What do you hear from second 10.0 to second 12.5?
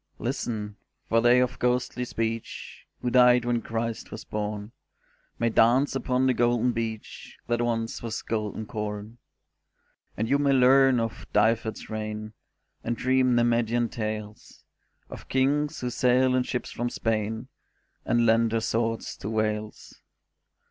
And you may learn of Dyfed's reign,